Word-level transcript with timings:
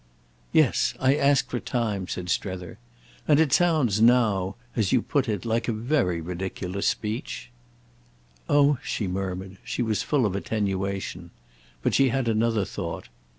"Yes, 0.51 0.95
I 0.99 1.13
asked 1.15 1.51
for 1.51 1.59
time," 1.59 2.07
said 2.07 2.27
Strether. 2.27 2.79
"And 3.27 3.39
it 3.39 3.53
sounds 3.53 4.01
now, 4.01 4.55
as 4.75 4.91
you 4.91 5.03
put 5.03 5.29
it, 5.29 5.45
like 5.45 5.67
a 5.67 5.71
very 5.71 6.19
ridiculous 6.19 6.87
speech." 6.87 7.51
"Oh!" 8.49 8.79
she 8.83 9.05
murmured—she 9.07 9.83
was 9.83 10.01
full 10.01 10.25
of 10.25 10.35
attenuation. 10.35 11.29
But 11.83 11.93
she 11.93 12.09
had 12.09 12.27
another 12.27 12.65
thought. 12.65 13.09